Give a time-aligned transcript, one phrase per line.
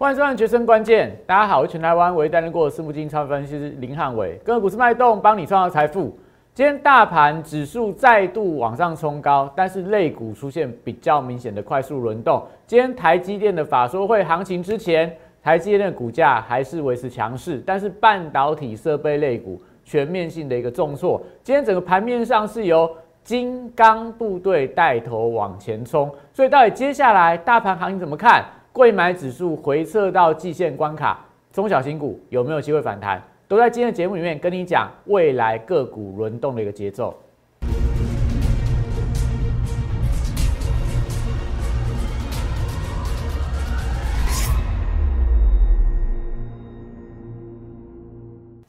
[0.00, 6.18] 欢迎收看《决胜关键》，大家好，我是全台湾唯一担任过私募基金超分析师林汉伟，跟股市脉动，帮你创造财富。
[6.54, 12.42] 今天大盘指数再度往上冲高，但是类股出现比较明显的快速轮动。
[12.66, 21.20] 今天台积电的法说会行情之前，台积电的股价还是维持强势，但是半导体设备类股全面性的一个重挫。
[21.42, 22.90] 今天整个盘面上是由
[23.22, 28.42] 金刚部队带头往前冲，所以到底接下来大盘行情怎么看？
[28.72, 31.18] 贵买指数回撤到季线关卡，
[31.52, 33.20] 中小型股有没有机会反弹？
[33.48, 37.12] 都在今天的节目里面跟你讲未来个股轮动的一个节奏。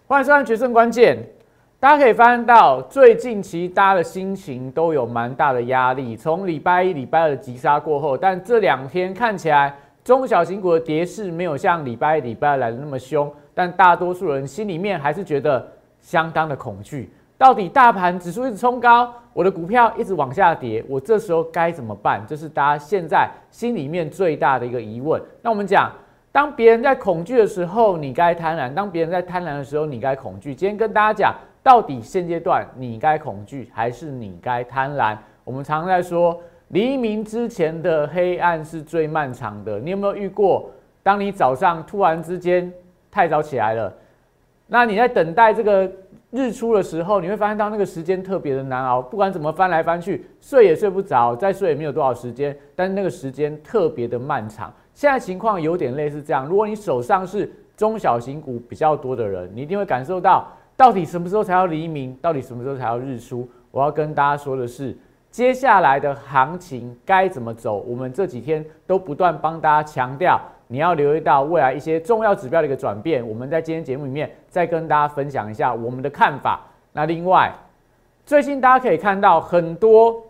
[0.07, 1.15] 欢迎收看《决胜关键》。
[1.79, 6.17] 大家可以发现到，最近其实大家的心情都有蛮大的压力。
[6.17, 9.75] 从礼拜一、礼拜二的急杀过后，但这两天看起来。
[10.03, 15.65] 中小型股的跌势没有像礼拜一、礼拜二来的那么凶，但大多数人心里面还是觉得
[15.99, 17.13] 相当的恐惧。
[17.37, 22.23] 到底大盘指数一直冲高，我的股票一直往下跌，我这时候该怎么办？
[22.27, 25.21] 这是大家现在心里面最大的一个疑问。
[25.43, 25.91] 那我们讲，
[26.31, 30.55] 当别人在恐惧的时候，你该贪婪；当别人在贪婪的时候，你该恐惧。
[30.55, 35.15] 今天跟大家讲，到底现阶段你该恐惧还是你该贪婪？
[35.43, 36.41] 我们常常在说。
[36.71, 39.79] 黎明之前的黑暗是最漫长的。
[39.79, 40.69] 你有没有遇过？
[41.03, 42.71] 当你早上突然之间
[43.09, 43.93] 太早起来了，
[44.67, 45.91] 那你在等待这个
[46.29, 49.01] 日出的时候，你会发现到那个时间特别的难熬。
[49.01, 54.73] 不管怎么翻来翻去，睡也睡不着，再睡也没有多少时间，但是那个时间特别的漫长。
[54.93, 56.45] 现在情况有点类似这样。
[56.45, 62.15] 如果你手上是中小型股比较多的人，你一定会感受到，到底什么时候才要黎明？
[62.21, 63.49] 到底什么时候才要日出？
[63.71, 64.95] 我要跟大家说的是。
[65.31, 67.77] 接下来的行情该怎么走？
[67.87, 73.25] 我们这几天都不断帮大家强调，你要留意到未来一些重要指标的一个转变。
[73.25, 76.59] 我们在今天节目里面再跟大家分享一下我们的看法。
[76.91, 77.49] 那另外，
[78.25, 80.21] 最近大家可以看到很多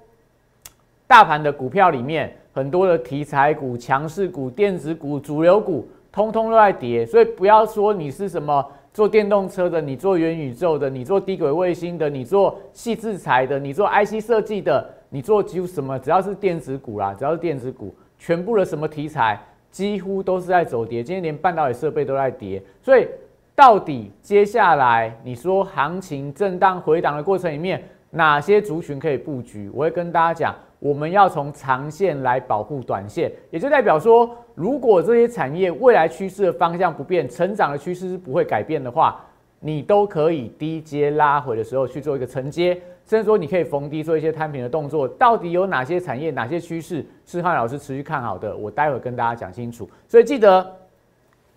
[1.07, 7.07] 大盘的股票里面，很多的题材股、强势股、电子股、主流股，通通都在跌。
[7.07, 8.63] 所以不要说你是什么。
[8.93, 19.37] 做电动车的，你做元宇宙的，你做低轨卫星的，你做细制裁的，你做 IC 设计的，你做几乎什么，只要是电子股啦，只要是电子股，全部的什么题材
[19.69, 21.03] 几乎都是在走跌。
[21.03, 23.05] 今天连半导体设备都在跌，所以
[23.53, 29.69] 到底接下来你说行情震荡回档的过程里面，哪些族群可以布局？
[29.73, 30.55] 我会跟大家讲。
[30.79, 39.23] 我们要从长线来保护短线，也就代表说，如果这些产业未来趋势的方向不变，成长的趋势是不会改变的话，
[39.59, 45.07] 你都可以低阶拉回的时候去做一个承接，甚至说你可以逢低做一些摊平的动作。
[45.07, 48.55] 到底有哪些产业、哪些趋势是汉老师持续看好的？
[48.55, 49.89] 我待会跟大家讲清楚。
[50.07, 50.65] 所以记得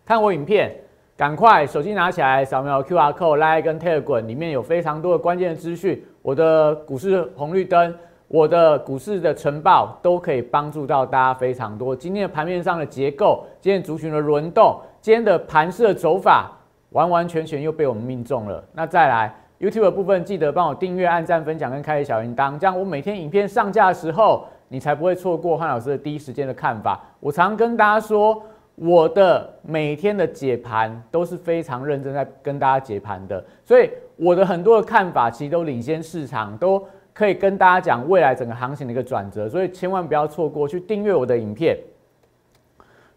[0.05, 0.75] 看我影片，
[1.17, 7.95] 赶快手机拿起来扫描 Q R code Line 跟 Telegram 里面有非常多的关键的资讯，我的股市红绿灯。
[8.27, 11.95] 我的股市的晨报都可以帮助到大家非常多。
[11.95, 16.51] 今天的盘面上的结构，今天族群的轮动，今天的盘势的走法，
[16.91, 18.65] 完完全全又被我们命中了。
[18.73, 19.33] 那再来
[19.65, 27.01] YouTube 部分，记得帮我订阅、按赞、分享跟开启小铃铛，这样我每天影片上架的时候，你才不会错过汉老师的第一时间的看法。
[27.21, 28.43] 我常跟大家说，
[28.75, 36.85] 我的每天的解盘都是非常认真在跟大家解盘的，所以我的很多的看法其实都领先市场，都。
[37.15, 41.79] 可以跟大家讲未来整个行情的一个转折，所以千万不要错过去订阅我的影片。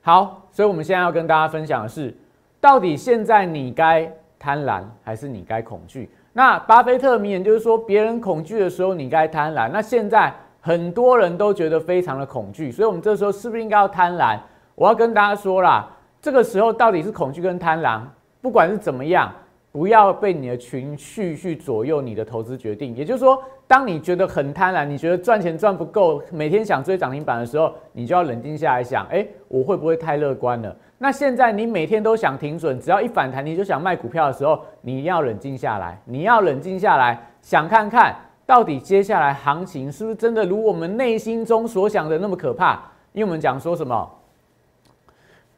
[0.01, 2.15] 好，所以我们现在要跟大家分享的是，
[2.61, 4.07] 到底现在你该
[4.37, 6.11] 贪婪还是你该恐惧？
[6.37, 9.67] 那巴菲特名言就是说，别人恐惧的时候你该贪婪。
[9.73, 10.31] 那现在
[10.61, 14.37] 很多人都觉得非常的恐惧，所以我们这时候是不是应该要贪婪？
[14.75, 15.89] 我要跟大家说啦，
[16.21, 18.01] 这个时候到底是恐惧跟贪婪，
[18.39, 19.33] 不管是怎么样。
[19.69, 22.95] 不要被你的情绪去左右你的投资决定。
[22.95, 30.75] 也就是说，当你觉得很贪婪，你觉得赚钱赚不够，每天想追涨停板的时候，你就要冷静下来想：哎，我会不会太乐观了？
[30.97, 35.99] 那现在你每天都想停损，只要一反弹你就想卖股票的时候，你要冷静下来。
[36.05, 42.81] 你要冷静下来，想看看到底接下来行情是不是真的如我们内心中所想的那么可怕？
[43.13, 44.09] 因为我们讲说什么？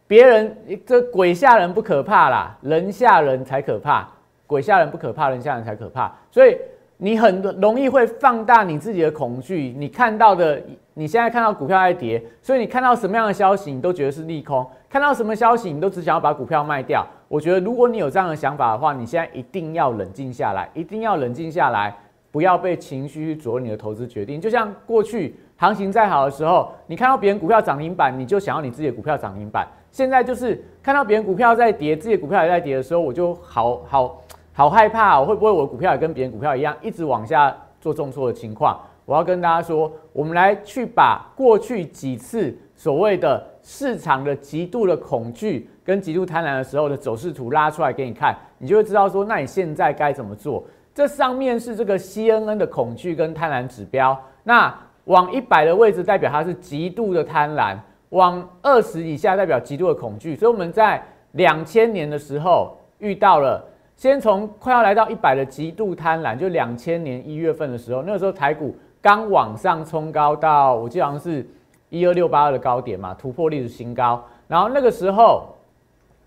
[0.08, 4.08] 别人这鬼吓人不可怕啦，人吓人才可怕。
[4.48, 6.12] 鬼吓人不可怕，人吓人才可怕。
[6.32, 6.58] 所以
[6.98, 9.74] 你很容易会放大你自己的恐惧。
[9.78, 10.60] 你看到的，
[10.96, 17.06] 你现在看到股票在跌，所以你看到什么样的消息，你都觉得是利空；看到什么消息，你都只想要把股票卖掉。
[17.28, 21.96] 我觉得，如果你有这样的想法的话，你现在一定要冷静下来，一定要冷静下来，
[22.32, 24.42] 不要被情绪去左右你的投资决定。
[24.42, 29.68] 就像过去行情再好的时候，你看到别人股票涨停板，你就想要你自己的股票涨停板。
[29.92, 34.20] 现在就是看到别人股票在跌，自己的股票也在跌的时候，我就好好
[34.54, 38.80] 好害怕，会不会我的股票也跟别人股票一样，一直往下做重挫的情况？
[39.10, 50.64] 我要跟大家说，我们来去把过去几次所谓的市场的极度的恐惧跟极度贪婪的时候的走势图拉出来给你看，你就会知道说，那你现在该怎么做？
[50.94, 54.72] 这上面是这个 CNN 的恐惧跟贪婪指标，那
[55.06, 57.76] 往一百的位置代表它是极度的贪婪，
[58.10, 60.36] 往二十以下代表极度的恐惧。
[60.36, 63.66] 所以我们在两千年的时候遇到了，
[63.96, 68.76] 先从快要来到一百的极度贪婪，就两千年一月份的时候，那个时候台股。
[69.02, 71.48] 刚往上冲高到，我记得好像是
[71.90, 74.22] 一二六八二的高点嘛，突破历史新高。
[74.48, 75.56] 然后那个时候，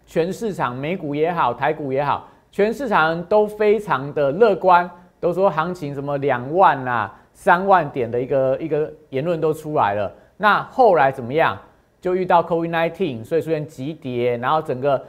[0.07, 4.91] 全市场美股也好，台股也好，全市场都非常的乐观，
[5.21, 10.11] 都说行情什么两万啊、三万点的一个一个言论都出来了。
[10.39, 11.59] 那后来怎么样？
[12.01, 15.01] 就遇到 COVID-19，所以出现急跌，然后整个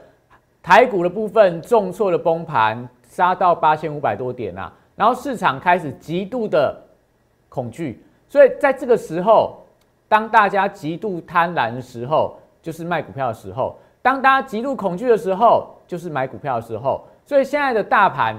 [0.62, 4.72] 台股的部分重挫的崩盘，杀到八千五百多点啊。
[4.96, 6.78] 然后市场开始极度的。
[7.54, 9.64] 恐惧，所以在这个时候，
[10.08, 17.06] 当大家极度贪婪的时候，就是卖股票的时候；当大家极度恐惧的时候，就是买股票的时候。
[17.28, 18.36] 所以现在的大盘，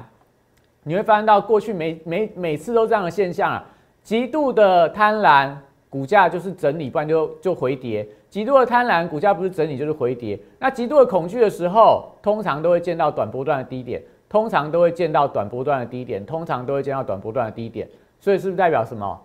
[0.82, 3.64] 你会发现到过去每每每次都这样的现象啊，
[4.02, 5.54] 极度的贪婪，
[5.88, 10.36] 股价就是整理，不然就就回跌；极度的贪婪，股价不是整理就是回跌。
[10.58, 17.88] 那极度的恐惧的时候，通常都会见到短波段的低点，通常都会见到短波段的低点，通常都会见到短波段的低点。
[18.24, 19.20] 所以是不是代表什么？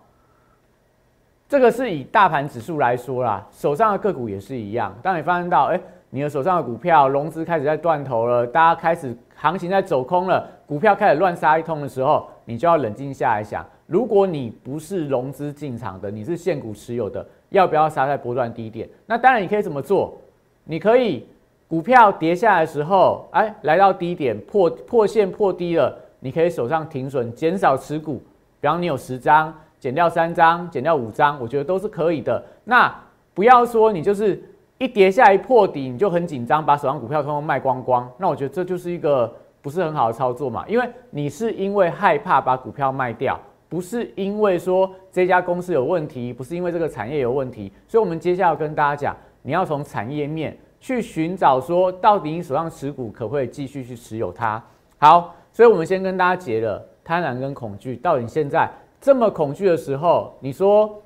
[1.48, 4.94] 这个是以大盘指数来说啦，手上的个股也是一样。
[5.02, 5.80] 当你发现到，哎，
[6.10, 18.90] 你的手上的股票融资开始在断头了，大家开始行情在走空了，股票开始乱杀一通的时候，你就要冷静下来想：如果你不是融资进场的，你是现股持有的，要不要杀在波段低点？
[19.06, 20.18] 那当然你可以怎么做？
[20.66, 21.26] 你可以
[21.70, 28.22] 股票跌下来的时候，哎，来到低点破破线破低了，你可以手上停损，减少持股。
[28.62, 32.44] 比方你有十张，减掉三张，减掉五张，我觉得都是可以的。
[32.66, 32.94] 那
[33.34, 34.42] 不要说你就是
[34.78, 38.10] 一跌下一破底，你就很紧张，把手上股票通通卖光光。
[38.18, 43.40] 那我觉得这就是一个不是很好的操作嘛，因为你是因为害怕把股票卖掉，
[43.70, 47.72] 不是因为说这家公司有问题，不是因为这个产业有问题。
[47.88, 54.62] 所以，我们接下来要跟大家讲，你要从产业面去寻找说，到底你手上持股可不可以继续去持有它。
[54.98, 56.86] 好，所以我们先跟大家结了。
[57.10, 58.70] 贪婪跟恐惧，到你现在
[59.02, 61.02] 这么恐惧的时候，你说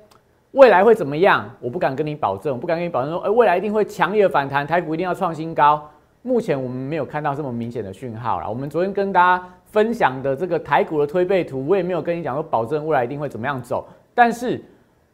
[0.50, 1.48] 未来会怎么样？
[1.60, 5.82] 我不敢跟你保证，不敢跟你保证说，哎，未来一定会强烈的反弹，台股一定要创新高。
[6.20, 8.46] 目前我们没有看到这么明显的讯号了。
[8.46, 13.88] 我们昨天跟大家分享的这个台股的推背图，我也没有跟你讲说保证未来一定会怎么样走。
[14.14, 14.62] 但是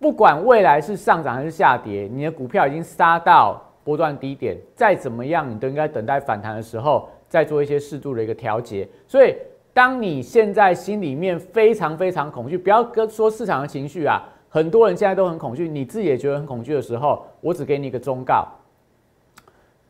[0.00, 8.88] 不管未来是上涨还是下跌，你的股票已经杀到波段低点，再怎么样，你都应该等待反弹的时候再做一些适度的一个调节。
[9.06, 9.36] 所以。
[9.72, 18.46] 当你现在心里面非常非常恐惧，不要跟说市场的情绪啊，很多人现在都很恐惧，你自己也觉得很恐惧的时候，我只给你一个忠告：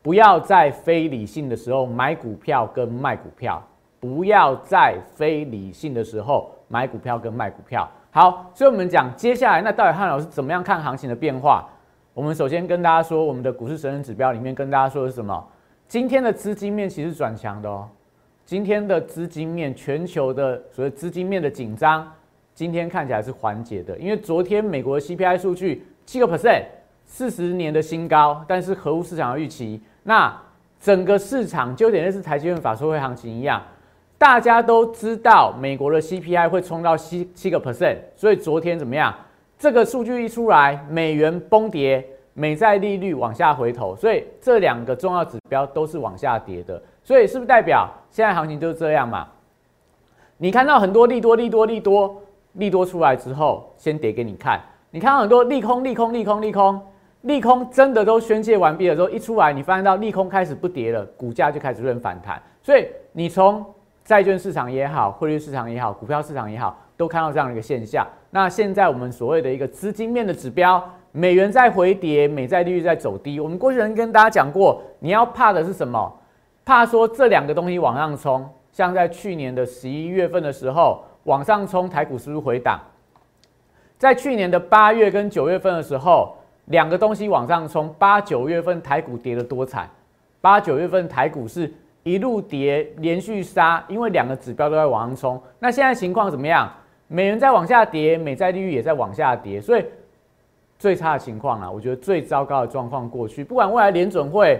[0.01, 3.61] 不要在非理性的时候买股票跟卖股票，
[3.99, 7.89] 不要在非理性的时候买股票跟卖股票。
[8.11, 11.67] 好，所以我们讲接下来，那到底汉老师怎么样看行情的变化？
[12.13, 15.43] 我们首先跟大家说，我们的股市神人指标里面跟大家说的是什么？
[15.87, 17.87] 今天的资金面其实转强的哦。
[18.45, 22.05] 今天的资金面，全球的所谓资金面的紧张，
[22.53, 23.97] 今天看起来是缓解的。
[23.97, 26.63] 因为昨天美国 CPI 数据七个 percent，
[27.05, 29.81] 四十年的新高，但是核物市场的预期。
[30.03, 30.35] 那
[30.79, 33.61] 整个市场就有点类似台积电法说会行情一样，
[34.17, 39.15] 大家都知道美国的 CPI 会冲到七七个 percent，所以昨天怎么样？
[39.57, 46.81] 这个数据一出来，美元崩跌，美债利率往下回头，所以这两个重要指标都是往下跌的。
[47.03, 49.27] 所以是不是代表现在行情就是这样嘛？
[50.37, 52.21] 你看到很多利多、利多、利多、
[52.53, 54.59] 利多出来之后，先跌给你看。
[54.89, 56.81] 你看到很多利空、利空、利空、利空、
[57.21, 62.41] 利空，真的都宣泄完毕了之后，一出来，你发现到利空开始不跌了，股价就开始论反弹。
[62.61, 63.63] 所以你从
[64.03, 68.05] 债券市场也好，汇率市场也好，股票市场也好，都看到这样的一个现象。
[68.31, 73.39] 那现在我们所谓的一个资金面的指标，美元在回跌，美债利率在走低。
[73.39, 76.11] 我们过去人跟大家讲过，你要怕的是什么？
[76.63, 82.79] 怕说这两个东西往上冲，像在去年的十一月份的时候往上冲，台股是不是回档？
[83.97, 89.89] 在去年的八月跟九月份的时候，两个东西往上冲，八九月份台股跌得多惨，
[90.39, 91.71] 八九月份台股是
[92.03, 95.41] 一路跌，连续杀，因为两个指标都在往上冲。
[95.59, 96.71] 那现在情况怎么样？
[97.07, 99.85] 美元在往下跌，美债利率也在往下跌，所以
[100.79, 104.59] 最差的情况啊，我觉得最糟糕的状况过去，不管未来联准会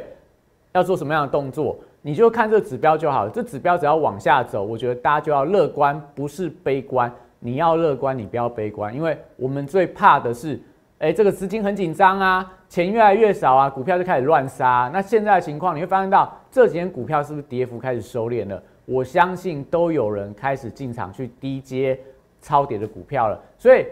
[0.73, 3.29] 要做什么样的动作，你就看这指标就好了。
[3.29, 7.11] 这指标只要往下走，我觉得大家就要乐观，不是悲观。
[7.39, 10.59] 你要乐观，你不要悲观，因为我们最怕的是，
[10.99, 14.89] 哎，这个资金很紧张啊，钱越来越少啊，股票就开始乱杀。
[14.93, 18.61] 那现在的情况，你会发现到这几天股票是不是跌幅开始收敛了？
[18.85, 21.99] 我相信都有人开始进场去低接
[22.41, 23.85] 超跌的股票了，所以。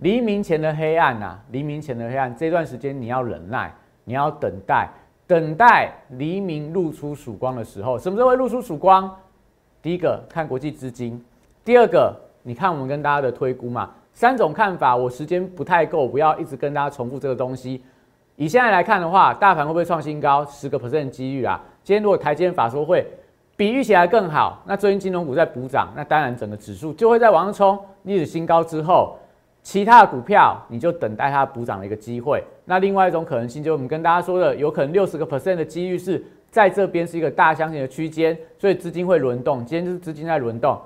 [0.00, 4.90] 黎明前的黑暗呐，黎明前的黑暗，这段时间你要忍耐，你要等待，
[5.26, 7.98] 等待黎明露出曙光的时候。
[7.98, 9.10] 什么时候会露出曙光？
[9.82, 11.22] 第一个看国际资金，
[11.64, 13.90] 第二个你看我们跟大家的推估嘛。
[14.12, 17.82] 三种看法，我时间不太够，不要一直跟大家重复这个东西。
[18.36, 20.44] 以现在来看的话，大盘会不会创新高？
[20.46, 21.60] 十个 percent 几率啊。
[21.84, 23.06] 今天如果台积电法说会
[23.56, 29.18] 比预期来更好，那最近金融股在补涨，那当然整个指数就会在往上冲历史新高之后。
[29.62, 32.40] 其他的股票，你就等待它补涨的一个机会。
[32.68, 39.64] 那另外一种可能性，就是我们跟大家说的，有可能六十个 percent 的几率是在这边是一个大箱型的区间，所以资金会轮动。
[39.64, 40.76] 今天就是资金在轮动，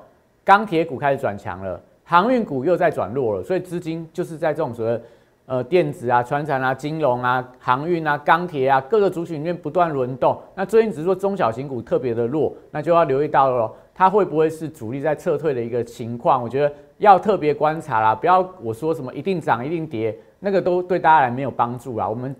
[0.44, 5.00] 钢铁股开始转强了，航运股又在转弱了，所以资金就是在这种所谓
[5.46, 10.38] 呃电子啊、船产啊、金融啊、航运啊、钢铁啊各个族群里面不断轮动。
[10.54, 16.42] 那最近只是说中小型股特别的弱，那就要留意到了，它会不会是主力在撤退的一个情况？
[16.42, 16.72] 我觉得。
[17.00, 22.08] 要特别观察啦，不要我说什么一定涨一定跌，那个都对大家来没有帮助啊。
[22.08, 22.34] 我们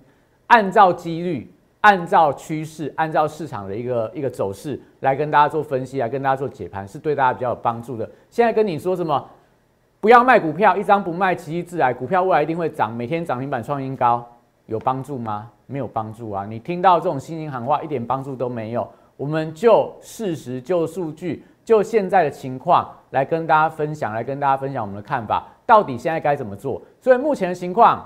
[0.49, 1.49] 按照几率、
[1.83, 8.11] 按照趋势、按照市场的一个一个走势来跟大家做分析，来跟大家做解盘，是对大家比较有帮助的。
[8.29, 9.25] 现在跟你说什么，
[10.01, 14.27] 不要卖股票，一张不卖，奇迹自来，股票未来一定会涨，每天涨停板创新高，
[14.67, 15.49] 有帮助吗？
[15.67, 16.45] 没有帮助啊！
[16.45, 18.89] 你听到这种心情喊话，一点帮助都没有。
[19.17, 22.91] 我们就事实、就数据、就现在的情况。
[23.11, 26.83] 来跟大家分享，来跟大家分享我们的看法，到底现在该怎么做？
[27.01, 28.05] 所以目前的情况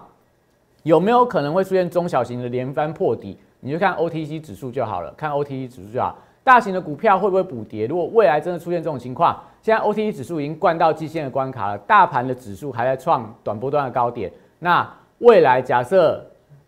[0.83, 3.38] 有没有可能会出现中小型的连番破底？
[3.61, 6.14] 你就看 OTC 指数就好了，看 OTC 指数就好。
[6.42, 7.87] 大型的股票会不会补跌？
[7.87, 14.30] 如果未来真的出现这种情况，现在 OTC 指数已经灌到季线的关卡了，大盘的指数还在创短波段的高点。
[14.59, 14.87] 那
[15.21, 16.23] 未来假设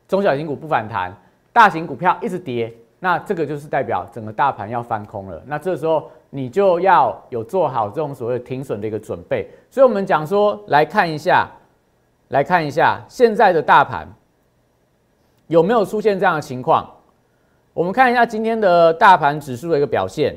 [0.09, 1.15] 中小型股不反弹，
[1.53, 5.43] 大型股票一直跌，那这个就是代表整个大盘要翻空了。
[5.45, 6.11] 那这时候。
[6.31, 11.49] 你就要有做好这种所谓停损的一个准备，所以我们讲说来看一下，
[12.29, 14.07] 来看一下现在的大盘
[15.47, 16.91] 有没有出现这样的情况。
[17.73, 20.37] 我们看一下今天的大盘指数的一个表现，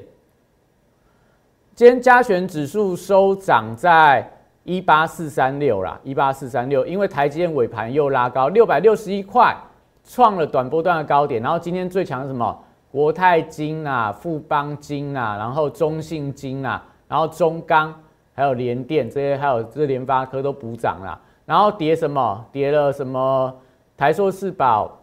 [1.73, 4.29] 今天加权指数收涨在
[4.63, 9.55] 一八四三六啦，一八四三六，因为台积电尾盘又拉高六百六十一块，
[10.03, 12.57] 创了短波段的高点，然后今天最强是什么？
[12.91, 17.93] 国泰金啊，富邦金啊，然后中信金啊，然后中钢，
[18.33, 21.19] 还有联电这些，还有这联发科都补涨了。
[21.45, 22.45] 然后跌什么？
[22.51, 23.55] 跌了什么？
[23.95, 24.97] 台硕四宝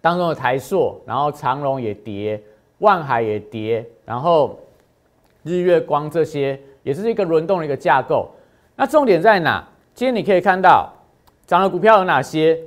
[0.00, 2.42] 当中的台硕，然后长隆也跌，
[2.78, 4.58] 万海也跌，然后
[5.44, 8.28] 日月光这些也是一个轮动的一个架构。
[8.76, 9.66] 那重点在哪？
[9.94, 10.92] 今天你可以看到
[11.46, 12.58] 涨的股票有哪些？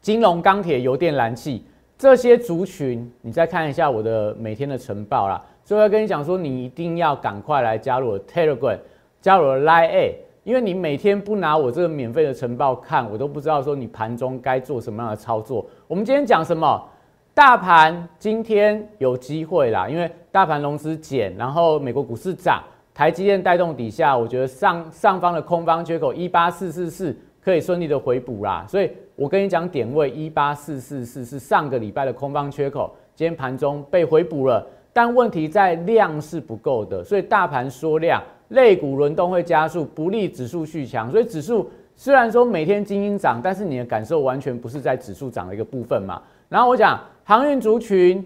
[0.00, 1.64] 金融、钢铁、油电、燃气。
[1.98, 5.42] 这些族群，你再看一下我的每天的晨报啦。
[5.64, 8.78] 所以要跟你讲说，你一定要赶快来加入我 Telegram，
[9.20, 15.66] 加入我的 Line A，因为你每天不拿我这个免费的晨报看，我都不知道说你盘中该做什么样的操作。
[15.88, 16.82] 我们今天讲什么？
[17.32, 22.62] 大盘今天有机会啦，因为大盘融资减，然后美国股市涨，
[22.94, 28.90] 台积电带动底下，我觉得上上方的空方缺口一八四四四可以顺利的回补啦，所以。
[29.14, 34.62] 我跟你讲，点位一八四四四是上个礼拜的空方缺口，今天盘中被回补了，
[34.92, 41.10] 但问题在量是不够的，所以大盘缩量，类股轮动会加速，不利指数续强。
[41.10, 46.20] 所以指数虽然说每天精英涨，但是你的感受完全不是在指数涨的一个部分嘛。
[46.50, 48.22] 然后我讲航运族群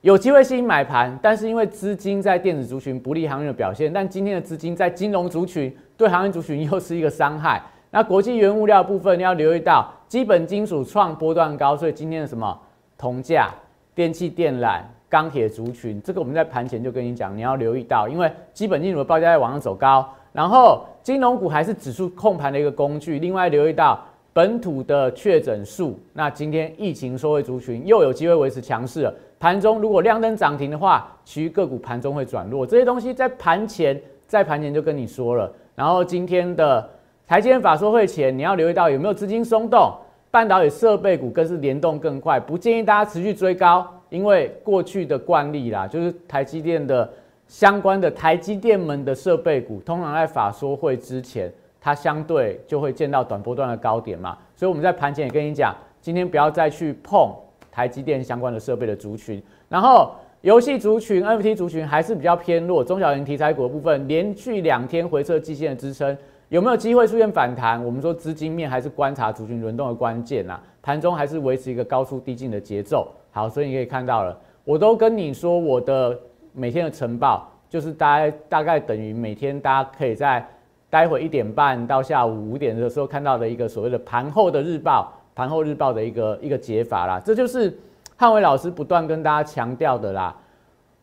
[0.00, 7.62] 有机会吸引买盘，但是因为资金在电子族群不利航运的表现，但今天的资金在金融族群对航运族群又是一个伤害。
[7.90, 12.58] 那国际原物料部分你要留意到，基本金属创波段高，所以今天的什么
[12.98, 13.48] 铜价、
[13.94, 23.18] 电器电缆、钢铁族群，这个我们在盘前就跟你讲，你要留意到，因为基本金属的报价在往上走高，然后金融股还是指数控盘的一个工具。
[23.18, 23.98] 另外留意到
[24.34, 29.14] 本土的确诊数，那今天疫情收回族群又有机会维持强势了。
[29.40, 35.50] 盘中如果亮灯涨停的话，其余个股盘中会转弱，这些东西在盘前在盘前就跟你说了。
[35.74, 36.86] 然后今天的。
[37.28, 39.92] 台积电法说会前，你要留意到有没有资金松动，
[40.30, 47.06] 半导体设备股更是联动更快，不建议大家持续追高，因为过去的惯例啦，就是台积电的
[47.46, 57.30] 相关的台积电门的设备股，通常在法说会之前，它相对就会见到短波段的高点嘛，所以我们在盘前也跟你讲，今天不要再去碰
[57.70, 66.16] 台积电相关的设备的族群，然后游戏族群、NFT 族群还是比较偏弱，中小型题材股的部分连续两天回撤季线的支撑，
[66.48, 67.84] 有没有机会出现反弹？
[67.84, 73.08] 我们说资金面还是观察族群轮动的关键呐，盘中还是维持一个高速低进的节奏。
[73.30, 76.18] 好，所以你可以看到了，我都跟你说我的
[76.52, 80.46] 每天的晨报，就是大概大概等于每天大家可以在。
[80.90, 87.78] 待会一点半到下午五点的时候看到的一个所谓的盘后的日报，盘后日报的一个一个解法啦，这就是
[88.16, 90.34] 汉伟老师不断跟大家强调的啦。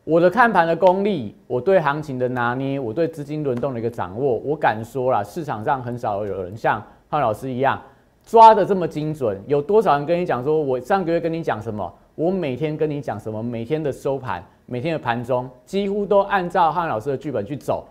[0.06, 7.82] 我的看盘的功力，我对行情的拿捏，我对资金轮动的一个掌握，我敢说啦，市场上很少有人像汉老师一样
[8.24, 9.36] 抓的这么精准。
[9.48, 17.84] 有多少人跟你讲说，我上个月跟你讲什么，我每天跟你讲什么，每天的收盘，每天的盘中，几乎都按照汉老师的剧本去走。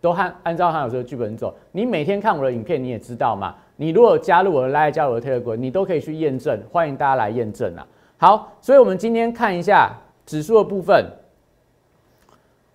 [0.00, 3.54] 都按按照汉老师的剧本走，你每天看我的影片，你也知道嘛。
[3.76, 6.58] 你如果加入我的 Line，加我的 Telegram，你都可以去验证。
[6.72, 7.86] 欢迎大家来验证啊！
[8.16, 9.92] 好，所以我们今天看一下
[10.28, 11.06] 指数的部分。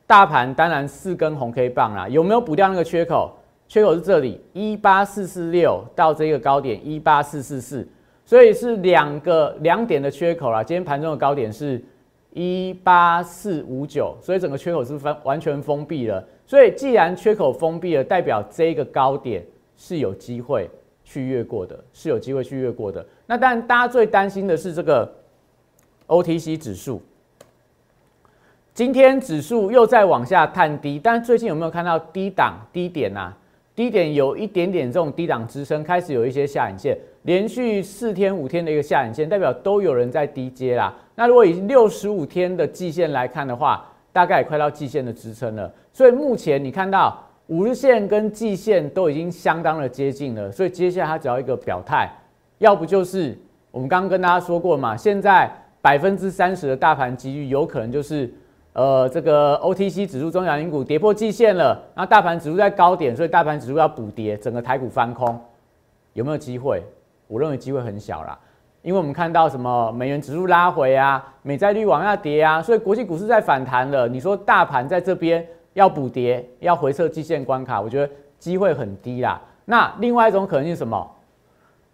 [0.08, 3.32] 大盘当然四根红 K 棒啦，有没有补掉那个缺口？
[3.68, 7.88] 缺口是这里一八四四六到这个高点一八四四四，
[8.26, 10.64] 所以是两个两点的缺口啦。
[10.64, 11.82] 今天盘中的高点是
[12.32, 16.24] 一八四五九，所以整个缺口是封完全封闭了。
[16.46, 19.44] 所以，既然缺口封闭了，代表这个高点
[19.78, 20.70] 是有机会
[21.04, 23.04] 去越过的，是有机会去越过的。
[23.26, 25.10] 那当然，大家最担心的是这个
[26.08, 27.02] OTC 指数。
[28.74, 33.32] 今天指数又在往下探低，但最近有没有看到低档低点啊？
[33.76, 40.92] 低点有一点点这种低档支撑，开始有一些下影线，连续四天五天的一个下影线，代表都有人在低接啦。
[41.14, 52.10] 那如果以六十五天的季线来看的话，大概也快到季线的支撑了，所以目前你看到五日线跟季线都已经相当的接近了，所以接下来它只要一个表态，
[52.58, 53.38] 要不就是
[53.70, 55.48] 我们刚刚跟大家说过嘛，现在
[55.80, 58.32] 百分之三十的大盘机遇有可能就是
[58.74, 65.40] 呃这个 OTC 指数中小型股跌破季线了，那大盘指数在高点，所以大盘指数要补跌，整个台股翻空，
[66.14, 66.84] 有没有机会？
[67.28, 68.38] 我认为机会很小啦。
[68.82, 74.10] 因为我们看到什么美元指数拉回啊，美债率往下跌啊，所以国际股市在反弹了。
[74.10, 79.42] 你说大盘在这边要补跌，要回撤季线关卡，我觉得机会很低啦。
[79.64, 81.10] 那另外一种可能性是什么？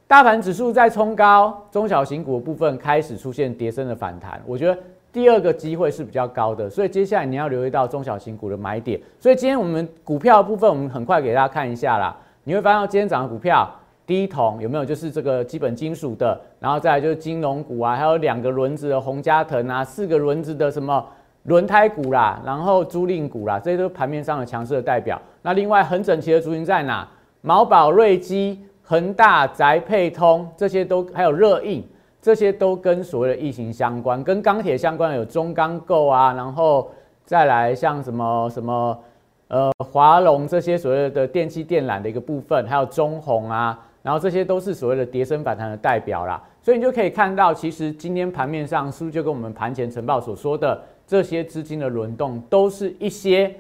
[0.08, 4.75] 大盘指数在冲高，中小型股部分开始出现跌升的反弹，我觉得
[5.12, 6.69] 第二个机会是比较高的。
[6.69, 9.00] 所以接下来你要留意到中小型股的买点。
[9.19, 12.15] 所以今天我们股票部分，我们很快给大家看一下啦。
[12.43, 13.69] 你会发现今天涨的股票。
[14.06, 21.06] 第一桶有没有就是这个基本金属的，然后再来就是金融股啊，还有两个轮子的红加藤啊，四个轮子的什么
[21.43, 25.22] 轮胎股啦，然后租赁股啦，这些都是盘面上的强势的代表。
[25.43, 27.08] 那另外很整齐的族群在哪？
[27.41, 31.88] 毛宝、瑞基、恒大、宅配通这些都还有热印，
[32.21, 36.91] 这些都跟所谓的疫情相关，跟钢铁相关有中钢构啊，然后
[37.25, 38.99] 再来像什么什么
[39.47, 43.86] 呃华龙这些所谓的电器电缆的一个部分，还有中红啊。
[44.01, 53.53] 然后这些都是所谓的跌升反弹的代表啦，所以你就可以看到，其实今天盘面上是不是就跟我们盘前晨报所说的这些资金的轮动，都是一些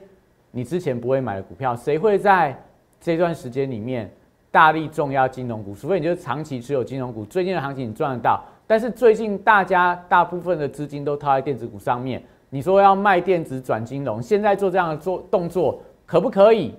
[0.51, 1.75] 你之前不会买的股票。
[1.75, 2.57] 谁会在
[3.01, 4.09] 这段时间里面
[4.51, 5.75] 大力重压金融股？
[5.75, 8.43] 除非你就是长期持有金融股，最近的行情你赚得到。
[8.65, 16.75] 但是最近大家大部分的资金都套在电子股上面，你说要卖电子转金融，现在做这样的做动作可不可以？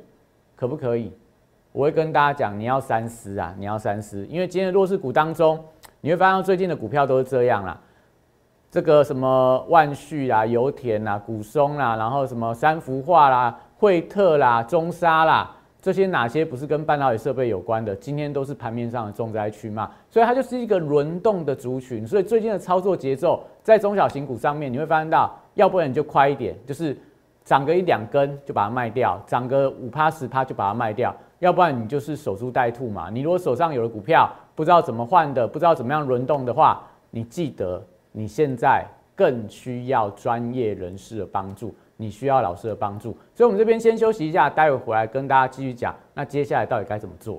[0.56, 1.12] 可不可以？
[1.72, 3.54] 我会跟大家讲，你要三思啊！
[3.56, 5.58] 你要三思，因为今天的弱势股当中，
[6.00, 7.80] 你会发现最近的股票都是这样啦。
[8.70, 17.96] 这个什么万旭啦、油田啦、古松啦，然后什么三幅画啦、惠特啦、中沙啦，这些哪些不是跟半导体设备有关的？
[17.96, 19.90] 今天都是盘面上的重灾区嘛。
[20.10, 22.06] 所以它就是一个轮动的族群。
[22.06, 26.96] 所以最近的操作节奏在中小型股上面，你会发现到，要不然你就快一点，就是
[27.44, 31.14] 涨个一两根就把它卖掉，涨个五趴十趴就把它卖掉。
[31.38, 33.08] 要不然你就是守株待兔嘛。
[33.08, 38.84] 你如果手上有了股票，不知道怎么换的，不知道怎么样轮动的话，你记得你现在
[39.16, 43.14] 更需要专业人士的帮助，你需要老师的帮助。
[43.34, 45.94] 所以，我们这边先休息一下，待会回来跟大家继续讲。
[46.14, 47.38] 那接下来到底该怎么做？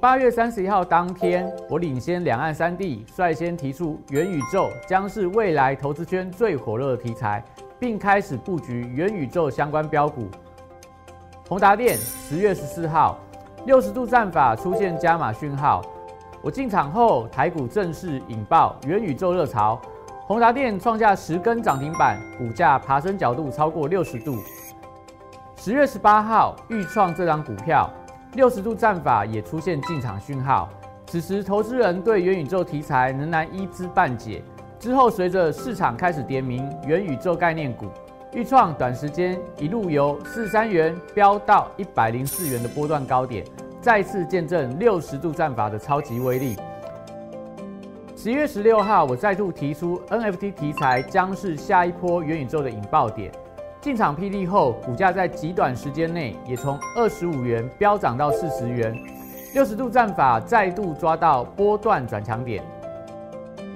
[0.00, 7.44] 八月三十一号当天，我领先两岸三地，率先提出元宇宙将是未来投资圈最火热的题材，
[7.78, 10.28] 并开始布局元宇宙相关标股。
[11.48, 13.18] 宏达电十月十四号，
[13.66, 15.82] 六十度战法出现加码讯号。
[16.40, 19.80] 我进场后，台股正式引爆元宇宙热潮，
[20.24, 24.36] 宏达电创下十根涨停板，股价爬升角度超过六十度。
[25.56, 27.90] 十月十八号，预创这张股票
[28.34, 30.68] 六十度战法也出现进场讯号。
[31.08, 34.42] 此时，投资人对元宇宙题材仍然一知半解。
[34.78, 37.86] 之后，随着市场开始点名元宇宙概念股，
[38.32, 43.44] 预创短时间一路由四三元飙到一百零四元的波段高点，
[43.80, 46.56] 再次见证六十度战法的超级威力。
[48.22, 53.32] 十一月十六号，我再度提出 NFT 题材将是下一波元宇宙的引爆点。
[53.80, 58.96] 进场霹雳后，股价在极短时间内也从二十五元飙涨到四十元。
[59.54, 62.62] 六十度战法再度抓到波段转强点。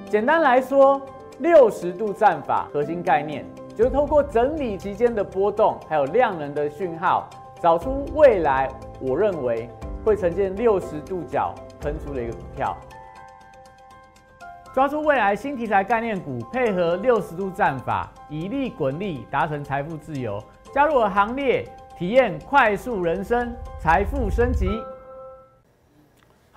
[0.09, 1.03] 简单来说，
[1.41, 7.29] 六十度战法核心概念就是透过整理期间的波动，还有量能的讯号，
[7.61, 9.69] 找出未来我认为
[10.05, 12.77] 会呈现六十度角喷出的一个股票。
[14.77, 20.39] 抓住未来新题材概念股，配合六十度战法，以利滚利，达成财富自由。
[20.71, 21.67] 加入我行列，
[21.99, 24.69] 体验快速人生，财富升级。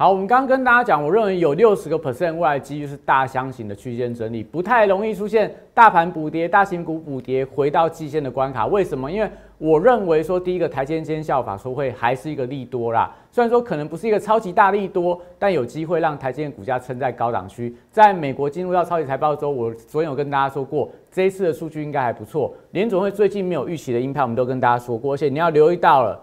[0.02, 8.66] 好，我们刚刚跟大家讲，我认为有六十个 percent 未来机遇是大箱型的区间整理，不太容易出现大盘补跌、大型股补跌回到季线的关卡。
[8.66, 9.12] 为什么？
[9.12, 13.14] 因为我认为说，第一个台阶间效法说会还是一个利多啦。
[13.30, 17.76] 虽然说可能不是一个超级大利多，但有机会让台积电股价撑在高档区。
[17.92, 22.54] 在美国进入到超级财报周，我昨天有跟大家说过，这一次的数据应该还不错。
[22.72, 26.18] 联总会最近没有预期的鹰派，我们都跟大家说过，而且你要留意到了。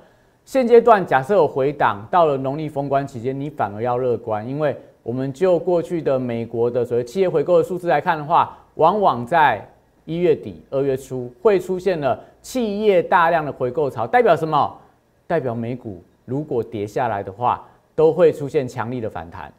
[0.46, 9.68] 现阶段假设有回档，到了农历封关期间，你反而要乐观，因为我们就过去的美国的所谓企业回购的数字来看的话，往往在
[10.04, 14.72] 一月底、二月初会出现了企业大量的回购潮，代表什么？
[15.26, 19.52] 代表美股如果跌下来的话，都会出现强力的反弹。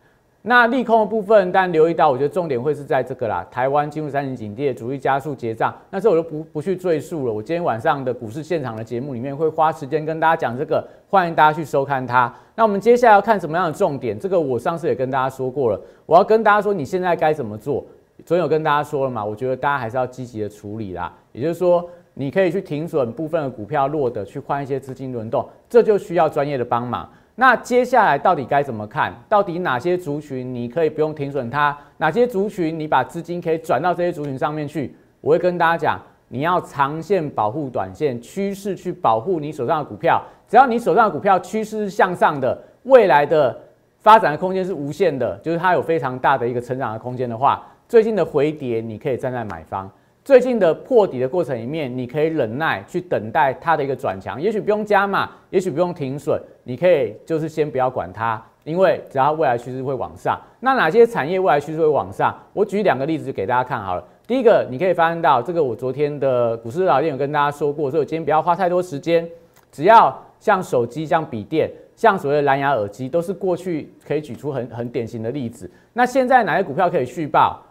[0.47, 3.45] 那利空的部分，但留意到，我觉得重点会是在这个啦。
[3.51, 7.33] 台湾进入三年警戒，主力加速结账，那这我就不不去赘述了。
[7.33, 12.33] 我今天晚上的股市现场的节目里面会花时间跟大家讲这个，欢迎大家去收看它。
[12.55, 14.17] 那我们接下来要看什么样的重点？
[14.17, 17.85] 这个我上次也跟大家说过了，我要跟大家说你现在该怎么做。
[18.25, 19.25] 昨天有跟大家说了嘛？
[19.25, 21.13] 我觉得大家还是要积极的处理啦。
[21.33, 27.07] 也就是说，你可以去停损部分的股票落的，去换一些资金轮动，这就需要专业的帮忙。
[27.39, 29.13] 那接下来到底该怎么看？
[29.29, 31.77] 到底哪些族群你可以不用停损它？
[31.97, 34.95] 哪些族群你把资金可以转到这些族群上面去？
[35.21, 40.19] 我会跟大家讲，你要长线保护短线趋势，去保护你手上的股票。
[40.47, 43.55] 只要你手上的股票趋势是向上的，未来的
[43.99, 49.87] 发展的空间是无限的，就是它有非常大的一个成长的空间的话，最近的回跌你可以站在买方。
[50.27, 60.37] 最近的破底的过程里面，你可以忍耐去等待它的一个转强，也许不用加码，也许不用停损，你可以就是先不要管它，因为只要未来趋势会往上。
[60.59, 62.37] 那哪些产业未来趋势会往上？
[62.51, 64.03] 我举两个例子给大家看好了。
[64.27, 69.25] 第一个，你可以发现到这个，我昨天的股市老店有跟大家说过，所以我今天不要花太多时间，
[69.71, 75.71] 只要像手机、像笔电、像所谓的蓝牙耳机，都是过去可以举出很很典型的例子。
[75.93, 77.63] 那现在哪些股票可以续报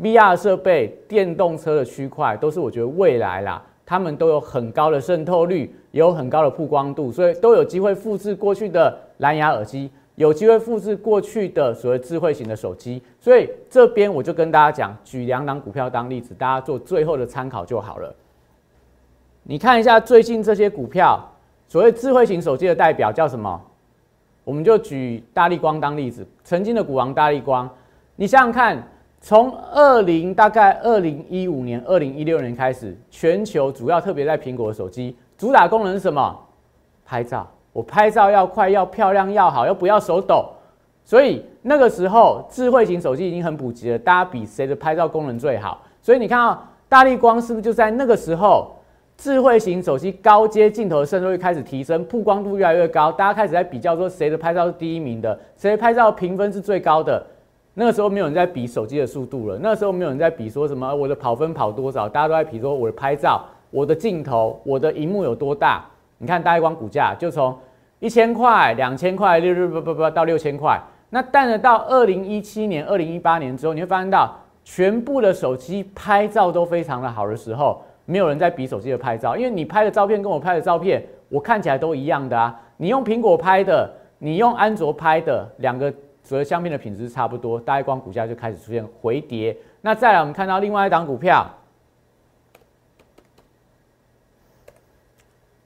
[0.00, 13.02] ？VR 设备、电动车的区块都是我觉得未来啦，他们都有很高的渗透率，也有很高的曝光度，所以都有机会复制过去的蓝牙耳机，有机会复制过去的所谓智慧型的手机。
[13.20, 18.14] 所以这边我就跟大家讲，举两档股票当例子，大家做最后的参考就好了。
[19.42, 21.20] 你看一下最近这些股票，
[21.68, 23.60] 所谓智慧型手机的代表叫什么？
[24.42, 27.68] 我们就举大力光当例子，曾经的股王大力光，
[28.16, 28.82] 你想想看。
[29.24, 36.36] 从二零大概二零一五年、二零一六年开始，全球主要特别在苹果手机主打功能是什么？
[37.06, 37.48] 拍照。
[37.72, 40.46] 我拍照要快、要漂亮、要好，又不要手抖。
[41.04, 43.98] 所以那个时候，智慧型手机已经很普及了。
[43.98, 45.80] 大家比谁的拍照功能最好？
[46.00, 48.72] 所以你看啊，大力光是不是就在那个时候，
[49.16, 57.24] 智慧型手机高阶镜头的渗透率开始提升，曝光度越来越高，大家开始在比较说谁的拍照是第一名的，谁拍照评分是最高的。
[57.74, 65.82] 那个时候没有人在比手机的速度了，那个时候没有人在比说什么我的跑分跑多少，大家都在比说我的拍照、我的镜头、我的荧幕有多大。
[66.18, 67.56] 你看大光股价就从
[67.98, 70.78] 一千块、两千块、六六不不不到六千块。
[71.08, 82.54] 那但是到二零一七年、二零一八年之后，你会发现到全部的手机拍照都非常的好的时候，没有人在比手机的拍照，因为你拍的照片跟我拍的照片，我看起来都一样的啊。
[82.76, 85.90] 你用苹果拍的，你用安卓拍的，两个。
[86.32, 89.54] 所以相片的品质差不多，大光股价就开始出现回跌。
[89.82, 91.46] 那再来，我们看到另外一档股票，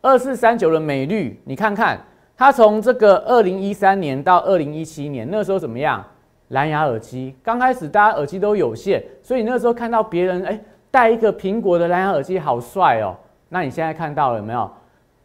[0.00, 2.00] 二四三九的美绿，你看看
[2.36, 6.04] 它从这个二零一三年到二零一七年，那时候怎么样？
[6.48, 13.16] 蓝牙耳机刚开始，大家耳机都有线，所以那时候看到别人哎戴一个苹果的蓝牙耳机好帅哦。
[13.50, 14.68] 那你现在看到了没有？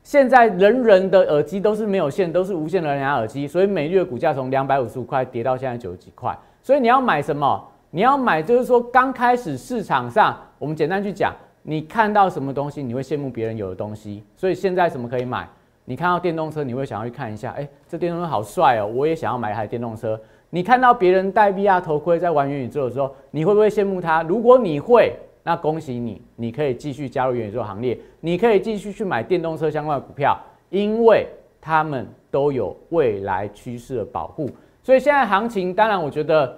[0.03, 6.37] 现在人人的耳机都是没有线，都是无线蓝牙耳机，所以每日的股价从两百五十五块跌到现在九十几块。
[6.61, 7.63] 所以你要买什么？
[7.91, 14.23] 你要买就是说刚开始市场上，我们简单去讲，你看到什么东西，你会羡慕别人有的东西。
[14.35, 15.47] 所以现在什么可以买？
[15.85, 20.19] 你看到电动车，你会想要去看一下，哎，这电动车好帅哦，我也想要买一台电动车。
[20.49, 24.23] 你看到别人戴 VR 头盔在玩元宇宙的时候，你会不会羡慕他？
[24.23, 30.37] 如果你会，那恭喜你，你可以继续加入元宇宙行列，你可以继续去买电动车相关的股票，
[30.69, 31.27] 因为
[31.59, 34.49] 他们都有未来趋势的保护。
[34.83, 36.57] 所以现在行情，当然我觉得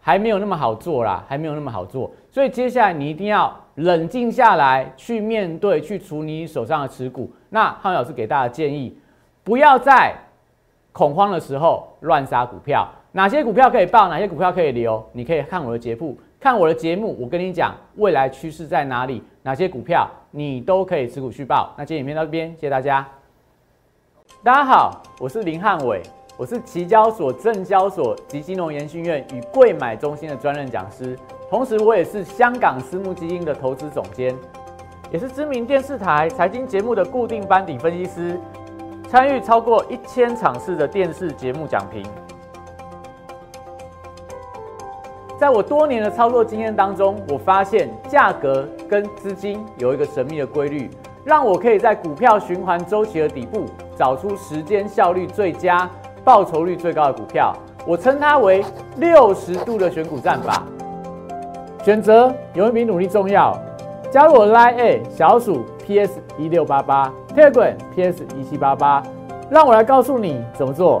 [0.00, 2.10] 还没有那么好做啦，还没有那么好做。
[2.30, 7.30] 所以接下来你一定要冷静下来，去面对，去处理你手上的持股。
[7.50, 8.96] 那汉老师给大家建议，
[9.42, 10.14] 不要在
[10.92, 12.88] 恐慌的时候乱杀股票。
[13.12, 15.04] 哪些股票可以报，哪些股票可以留？
[15.12, 16.16] 你可以看我的节目。
[16.40, 21.74] 看我的节目，我跟你讲未来趋势在哪里，哪些股票你都可以持股续报。
[21.76, 23.04] 那今天影片到这边，谢谢大家。
[24.44, 26.00] 大家好，我是林汉伟，
[26.36, 31.18] 我是期交所、证交所及金融研训院与贵买中心的专任讲师，
[31.50, 34.32] 同时我也是香港私募基金的投资总监，
[35.10, 38.38] 也是知名电视台财经节目的固定班底分析师，
[39.08, 42.06] 参与超过一千场次的电视节目讲评。
[45.38, 50.90] 在我多年的操作经验当中，我发现价格跟资金有一个神秘的规律，
[51.24, 55.88] 让我可以在股票循环周期的底部找出时间效率最佳、
[56.24, 57.54] 报酬率最高的股票。
[57.86, 58.64] 我称它为
[58.96, 60.64] 六十度的选股战法。
[61.84, 63.56] 选择永远比努力重要。
[64.10, 69.00] 加入我 Line A 小鼠 PS 一六八八，Telegram PS 一七八八，
[69.48, 71.00] 让我来告诉你怎么做。